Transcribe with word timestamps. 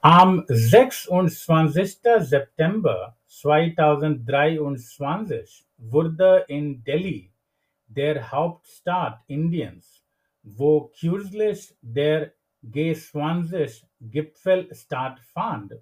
Am 0.00 0.44
sechsundzwanzigsten 0.46 2.22
September 2.22 3.16
zweitausenddreiundzwanzig 3.26 5.66
wurde 5.76 6.44
in 6.46 6.84
Delhi, 6.84 7.32
der 7.88 8.30
Hauptstadt 8.30 9.24
Indiens, 9.26 10.04
wo 10.44 10.92
kürzlich 11.00 11.74
der 11.82 12.30
G20-Gipfel 12.64 14.72
stattfand, 14.72 15.74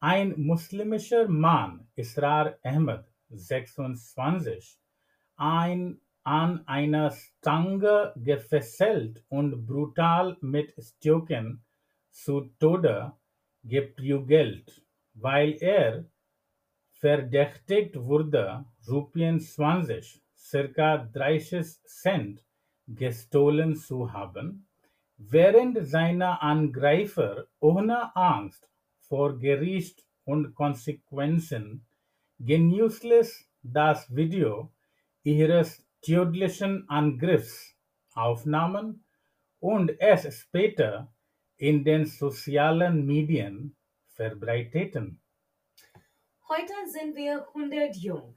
ein 0.00 0.32
muslimischer 0.40 1.28
Mann, 1.28 1.86
Israr 1.94 2.54
Ahmed, 2.62 3.04
sechsundzwanzig, 3.28 4.78
ein 5.36 6.00
an 6.24 6.66
einer 6.66 7.10
Stange 7.10 8.14
gefesselt 8.16 9.22
und 9.28 9.66
brutal 9.66 10.38
mit 10.40 10.72
Stöcken 10.82 11.62
zu 12.10 12.50
Tode 12.58 13.12
geprügelt, 13.64 14.82
weil 15.14 15.56
er 15.60 16.04
verdächtigt 16.90 17.96
wurde, 17.96 18.64
Rupien 18.88 19.40
zwanzig, 19.40 20.22
circa 20.36 20.98
30 20.98 21.82
Cent, 21.84 22.44
gestohlen 22.86 23.76
zu 23.76 24.12
haben, 24.12 24.66
während 25.16 25.78
seine 25.86 26.42
Angreifer 26.42 27.46
ohne 27.60 28.14
Angst 28.16 28.68
vor 29.00 29.38
Gericht 29.38 30.04
und 30.24 30.54
Konsequenzen 30.54 31.86
genüsslich 32.38 33.46
das 33.62 34.14
Video 34.14 34.72
ihres 35.22 35.86
tödlichen 36.00 36.88
Angriffs 36.88 37.76
aufnahmen 38.14 39.04
und 39.60 39.90
es 40.00 40.40
später 40.40 41.12
in 41.62 41.84
den 41.84 42.06
sozialen 42.06 43.06
Medien 43.06 43.76
verbreiteten. 44.08 45.20
Heute 46.48 46.72
sind 46.88 47.14
wir 47.14 47.46
100 47.54 47.94
jung. 47.98 48.36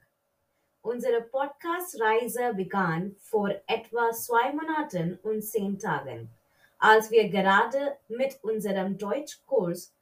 Unsere 0.80 1.22
Podcast-Reise 1.22 2.54
begann 2.54 3.16
vor 3.18 3.50
etwa 3.66 4.12
zwei 4.12 4.52
Monaten 4.52 5.18
und 5.24 5.42
zehn 5.42 5.76
Tagen, 5.76 6.30
als 6.78 7.10
wir 7.10 7.28
gerade 7.28 7.96
mit 8.06 8.38
unserem 8.44 8.96
Deutschkurs 8.96 9.92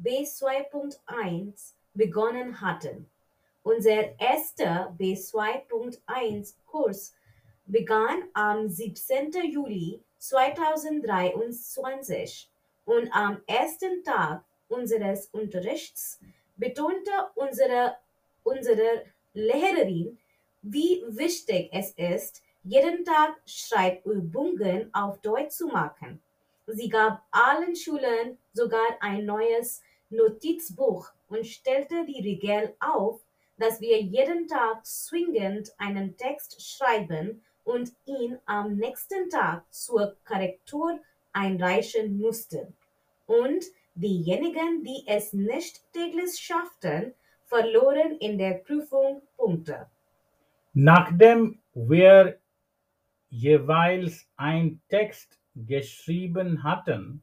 B2.1 0.00 1.72
begonnen 1.94 2.60
hatten. 2.60 3.10
Unser 3.64 4.16
erster 4.20 4.94
B2.1 4.96 6.54
Kurs 6.64 7.12
begann 7.66 8.22
am 8.34 8.68
17. 8.68 9.32
Juli 9.50 10.00
2023 10.18 12.48
und 12.88 13.14
am 13.14 13.42
ersten 13.46 14.02
Tag 14.02 14.42
unseres 14.68 15.26
Unterrichts 15.32 16.18
betonte 16.56 17.10
unsere, 17.34 17.96
unsere 18.44 19.04
Lehrerin, 19.34 20.18
wie 20.62 21.04
wichtig 21.06 21.68
es 21.70 21.90
ist, 21.90 22.42
jeden 22.64 23.04
Tag 23.04 23.36
Schreibübungen 23.44 24.88
auf 24.94 25.20
Deutsch 25.20 25.50
zu 25.50 25.68
machen. 25.68 26.22
Sie 26.66 26.88
gab 26.88 27.22
allen 27.30 27.76
Schülern 27.76 28.38
sogar 28.54 28.96
ein 29.00 29.26
neues 29.26 29.82
Notizbuch 30.08 31.10
und 31.28 31.46
stellte 31.46 32.06
die 32.06 32.22
Regel 32.22 32.74
auf, 32.80 33.20
dass 33.58 33.82
wir 33.82 34.00
jeden 34.00 34.48
Tag 34.48 34.86
zwingend 34.86 35.74
einen 35.76 36.16
Text 36.16 36.62
schreiben 36.62 37.42
und 37.64 37.92
ihn 38.06 38.38
am 38.46 38.76
nächsten 38.76 39.28
Tag 39.28 39.62
zur 39.70 40.16
Korrektur 40.24 41.00
einreichen 41.32 42.18
mussten. 42.18 42.76
Und 43.26 43.64
diejenigen, 43.94 44.82
die 44.84 45.04
es 45.06 45.32
nicht 45.32 45.82
täglich 45.92 46.38
schafften, 46.38 47.14
verloren 47.46 48.16
in 48.18 48.38
der 48.38 48.54
Prüfung 48.54 49.22
Punkte. 49.36 49.86
Nachdem 50.74 51.58
wir 51.74 52.38
jeweils 53.30 54.26
einen 54.36 54.80
Text 54.88 55.38
geschrieben 55.54 56.62
hatten, 56.62 57.22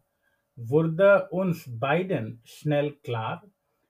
wurde 0.55 1.27
uns 1.29 1.65
beiden 1.67 2.41
schnell 2.43 2.93
klar, 3.03 3.43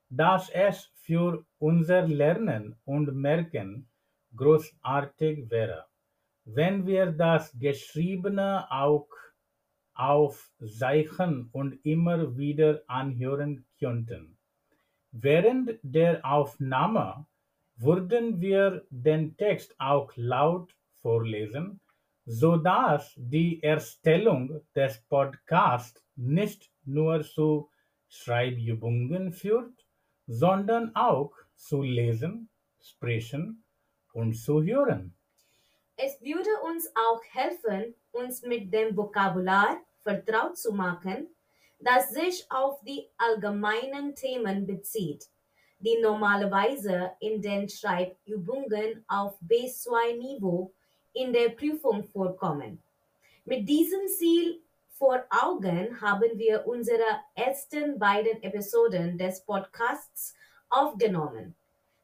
dass 0.10 0.50
es 0.50 0.92
für 0.94 1.46
unser 1.60 2.08
Lernen 2.08 2.76
und 2.86 3.16
Merken 3.16 3.88
großartig 4.36 5.50
wäre, 5.50 5.86
wenn 6.46 6.86
wir 6.86 7.12
das 7.12 7.58
Geschriebene 7.58 8.66
auch 8.72 9.08
aufzeichnen 9.96 11.50
und 11.52 11.84
immer 11.86 12.38
wieder 12.38 12.84
anhören 12.88 13.66
könnten. 13.80 14.38
Während 15.12 15.80
der 15.82 16.26
Aufnahme 16.26 17.26
würden 17.78 18.42
wir 18.42 18.86
den 18.90 19.36
Text 19.38 19.76
auch 19.80 20.12
laut 20.16 20.76
vorlesen, 21.02 21.80
so 22.26 22.58
dass 22.58 23.14
die 23.16 23.62
Erstellung 23.62 24.62
des 24.76 25.02
Podcasts 25.08 26.04
nicht 26.16 26.72
nur 26.84 27.22
zu 27.22 27.70
Schreibübungen 28.10 29.32
führt, 29.32 29.86
sondern 30.28 30.96
auch 30.96 31.34
zu 31.56 31.82
lesen, 31.82 32.50
sprechen 32.82 33.64
und 34.14 34.34
zu 34.34 34.64
hören. 34.64 35.16
Es 35.98 36.22
würde 36.22 36.50
uns 36.64 36.92
auch 36.94 37.22
helfen, 37.32 37.96
uns 38.12 38.42
mit 38.42 38.74
dem 38.74 38.96
Vokabular 38.98 39.78
vertraut 40.04 40.58
zu 40.58 40.74
machen, 40.74 41.28
das 41.80 42.10
sich 42.10 42.46
auf 42.50 42.82
die 42.82 43.08
allgemeinen 43.18 44.14
Themen 44.14 44.66
bezieht, 44.66 45.26
die 45.80 45.98
normalerweise 46.02 47.12
in 47.20 47.42
den 47.42 47.70
Schreibübungen 47.70 49.06
auf 49.08 49.40
B2-Niveau 49.42 50.74
in 51.14 51.32
der 51.32 51.50
Prüfung 51.50 52.04
vorkommen. 52.04 52.84
Mit 53.46 53.68
diesem 53.70 54.08
Ziel 54.08 54.62
vor 54.98 55.24
Augen 55.30 56.02
haben 56.02 56.38
wir 56.38 56.68
unsere 56.68 57.06
ersten 57.36 57.98
beiden 58.00 58.42
Episoden 58.44 59.18
des 59.18 59.42
Podcasts 59.46 60.36
aufgenommen. 60.70 61.56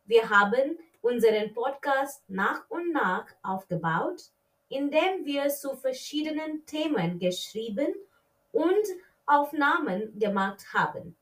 Wir 0.06 0.30
haben 0.30 0.78
unseren 1.02 1.54
Podcast 1.54 2.24
nach 2.28 2.70
und 2.70 2.92
nach 2.92 3.26
aufgebaut, 3.44 4.24
indem 4.70 5.26
wir 5.26 5.50
zu 5.50 5.76
verschiedenen 5.76 6.66
Themen 6.66 7.20
geschrieben 7.20 7.94
und 8.52 8.86
Aufnahmen 9.26 10.18
gemacht 10.18 10.66
haben, 10.74 11.16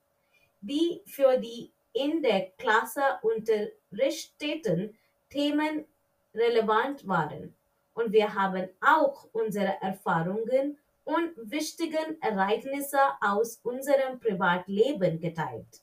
die 0.62 1.02
für 1.06 1.38
die 1.38 1.72
in 1.94 2.22
der 2.22 2.52
Klasse 2.58 3.02
unterrichteten 3.22 4.98
Themen 5.30 5.86
relevant 6.34 7.08
waren. 7.08 7.56
Und 7.94 8.12
wir 8.14 8.34
haben 8.34 8.70
auch 8.82 9.28
unsere 9.34 9.82
Erfahrungen 9.82 10.78
und 11.04 11.32
wichtigen 11.52 12.22
Ereignisse 12.22 13.00
aus 13.20 13.60
unserem 13.64 14.20
Privatleben 14.20 15.20
geteilt, 15.20 15.82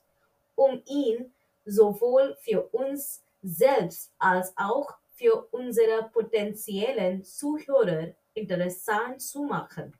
um 0.55 0.81
ihn 0.85 1.33
sowohl 1.67 2.35
für 2.41 2.61
uns 2.69 3.23
selbst 3.41 4.13
als 4.17 4.53
auch 4.57 4.97
für 5.15 5.47
unsere 5.51 6.09
potenziellen 6.11 7.23
Zuhörer 7.23 8.13
interessant 8.33 9.21
zu 9.21 9.43
machen. 9.43 9.93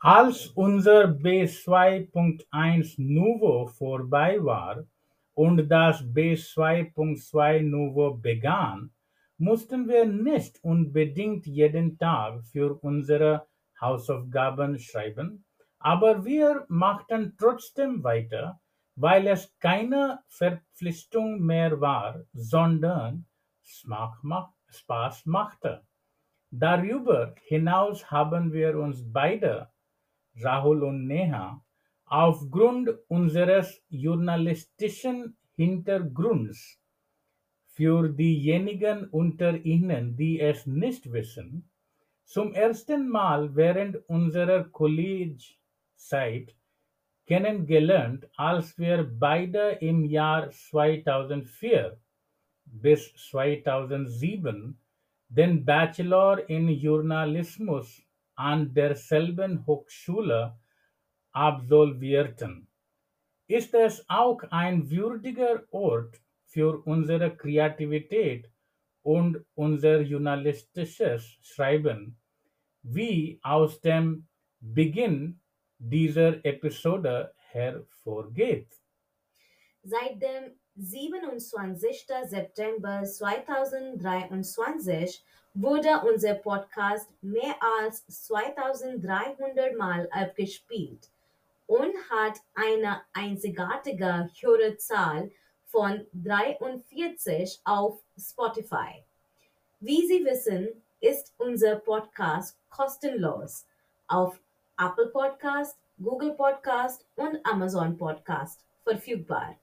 Als 0.00 0.46
unser 0.54 1.06
B2.1 1.06 2.94
Nuvo 2.98 3.66
vorbei 3.66 4.38
war 4.42 4.84
und 5.34 5.68
das 5.68 6.02
B2.2 6.02 7.62
Nuvo 7.62 8.14
begann, 8.14 8.92
mussten 9.38 9.88
wir 9.88 10.04
nicht 10.04 10.62
unbedingt 10.62 11.46
jeden 11.46 11.98
Tag 11.98 12.44
für 12.44 12.78
unsere 12.82 13.46
Hausaufgaben 13.80 14.78
schreiben, 14.78 15.44
aber 15.78 16.24
wir 16.24 16.64
machten 16.68 17.36
trotzdem 17.38 18.02
weiter, 18.02 18.60
weil 19.00 19.28
es 19.28 19.56
keine 19.60 20.18
Verpflichtung 20.26 21.40
mehr 21.40 21.80
war, 21.80 22.24
sondern 22.32 23.26
Spaß 23.62 25.26
machte. 25.26 25.86
Darüber 26.50 27.34
hinaus 27.44 28.10
haben 28.10 28.52
wir 28.52 28.76
uns 28.76 29.04
beide, 29.12 29.68
Rahul 30.40 30.82
und 30.82 31.06
Neha, 31.06 31.62
aufgrund 32.06 32.90
unseres 33.06 33.84
journalistischen 33.88 35.36
Hintergrunds 35.54 36.80
für 37.66 38.08
diejenigen 38.08 39.04
unter 39.10 39.54
Ihnen, 39.64 40.16
die 40.16 40.40
es 40.40 40.66
nicht 40.66 41.12
wissen, 41.12 41.70
zum 42.24 42.52
ersten 42.52 43.08
Mal 43.08 43.54
während 43.54 44.08
unserer 44.08 44.64
College-Zeit 44.64 46.56
kennengelernt, 47.28 48.26
als 48.36 48.78
wir 48.78 49.04
beide 49.04 49.78
im 49.80 50.04
Jahr 50.06 50.50
2004 50.50 51.98
bis 52.64 53.14
2007 53.30 54.78
den 55.28 55.64
Bachelor 55.64 56.48
in 56.48 56.68
Journalismus 56.70 58.02
an 58.34 58.72
derselben 58.72 59.66
Hochschule 59.66 60.58
absolvierten. 61.32 62.66
ist 63.46 63.74
es 63.74 64.04
auch 64.08 64.40
ein 64.50 64.90
würdiger 64.90 65.64
Ort 65.70 66.20
für 66.44 66.82
unsere 66.86 67.34
Kreativität 67.34 68.50
und 69.02 69.44
unser 69.54 70.00
journalistisches 70.00 71.38
Schreiben, 71.42 72.18
wie 72.82 73.38
aus 73.42 73.80
dem 73.80 74.26
Beginn 74.60 75.40
dieser 75.78 76.44
Episode 76.44 77.32
hervorgeht. 77.50 78.68
Seit 79.82 80.20
dem 80.20 80.58
27. 80.76 82.06
September 82.26 83.04
2023 83.04 85.24
wurde 85.54 86.02
unser 86.08 86.34
Podcast 86.34 87.08
mehr 87.22 87.56
als 87.80 88.06
2300 88.06 89.76
Mal 89.76 90.08
abgespielt 90.10 91.10
und 91.66 91.94
hat 92.10 92.38
eine 92.54 93.00
einzigartige 93.12 94.28
Hörerzahl 94.40 95.30
von 95.64 96.06
43 96.12 97.60
auf 97.64 98.02
Spotify. 98.18 99.04
Wie 99.80 100.06
Sie 100.06 100.24
wissen, 100.24 100.68
ist 101.00 101.34
unser 101.38 101.76
Podcast 101.76 102.58
kostenlos 102.70 103.66
auf 104.06 104.38
Apple 104.78 105.08
Podcast, 105.08 105.76
Google 106.00 106.34
Podcast 106.34 107.04
und 107.16 107.44
Amazon 107.44 107.96
Podcast 107.96 108.64
verfügbar, 108.84 109.56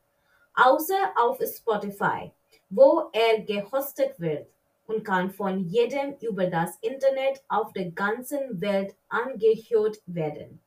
außer 0.55 1.13
auf 1.15 1.39
Spotify, 1.41 2.31
wo 2.69 3.09
er 3.13 3.41
gehostet 3.41 4.19
wird 4.19 4.47
und 4.87 5.05
kann 5.05 5.31
von 5.31 5.59
jedem 5.69 6.15
über 6.21 6.47
das 6.47 6.77
Internet 6.81 7.41
auf 7.47 7.71
der 7.71 7.91
ganzen 7.91 8.59
Welt 8.59 8.95
angehört 9.07 10.01
werden. 10.05 10.59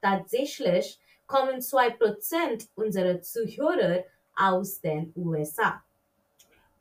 Tatsächlich 0.00 1.00
kommen 1.26 1.58
2% 1.58 2.68
unserer 2.76 3.20
Zuhörer 3.20 4.04
aus 4.36 4.80
den 4.80 5.12
USA. 5.16 5.82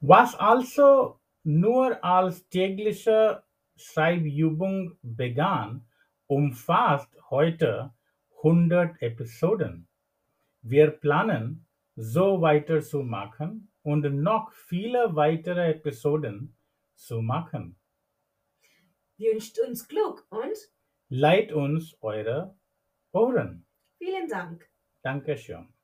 Was 0.01 0.35
also 0.35 1.17
nur 1.43 2.03
als 2.03 2.47
tägliche 2.49 3.41
Schreibübung 3.75 4.97
begann, 5.01 5.83
umfasst 6.27 7.15
heute 7.29 7.93
100 8.37 9.01
Episoden. 9.01 9.87
Wir 10.61 10.91
planen, 10.91 11.65
so 11.95 12.41
weiterzumachen 12.41 13.71
und 13.83 14.01
noch 14.21 14.51
viele 14.51 15.15
weitere 15.15 15.71
Episoden 15.71 16.55
zu 16.95 17.21
machen. 17.21 17.77
Wünscht 19.17 19.59
uns 19.59 19.87
Glück 19.87 20.25
und 20.29 20.57
Leiht 21.09 21.51
uns 21.51 21.95
eure 22.01 22.57
Ohren. 23.11 23.65
vielen 23.97 24.27
Dank. 24.27 24.69
Dankeschön. 25.03 25.74